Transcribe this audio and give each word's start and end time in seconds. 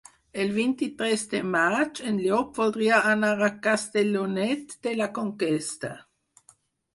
El 0.43 0.47
vint-i-tres 0.53 1.25
de 1.33 1.41
maig 1.55 2.01
en 2.11 2.17
Llop 2.23 2.57
voldria 2.61 3.03
anar 3.11 3.29
a 3.49 3.51
Castellonet 3.69 4.75
de 4.89 4.95
la 5.03 5.11
Conquesta. 5.21 5.93